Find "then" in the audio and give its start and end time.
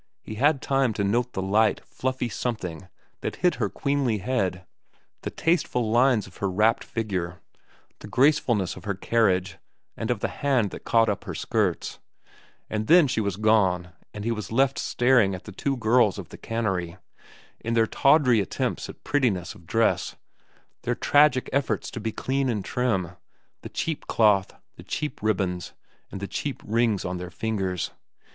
12.87-13.05